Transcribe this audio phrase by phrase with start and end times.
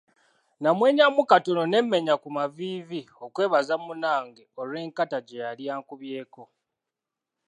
[0.61, 6.43] Namwenyaamu katono ne mmenya ku maviivi okwebaza munnange olw'enkata gye yali ankubyeko.